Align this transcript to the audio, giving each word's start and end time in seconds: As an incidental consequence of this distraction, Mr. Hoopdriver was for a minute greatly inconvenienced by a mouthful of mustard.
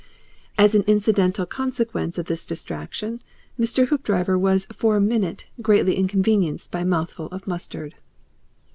As 0.57 0.73
an 0.73 0.81
incidental 0.87 1.45
consequence 1.45 2.17
of 2.17 2.25
this 2.25 2.47
distraction, 2.47 3.21
Mr. 3.59 3.89
Hoopdriver 3.89 4.35
was 4.35 4.65
for 4.71 4.95
a 4.95 4.99
minute 4.99 5.45
greatly 5.61 5.93
inconvenienced 5.95 6.71
by 6.71 6.79
a 6.79 6.85
mouthful 6.85 7.27
of 7.27 7.45
mustard. 7.45 7.93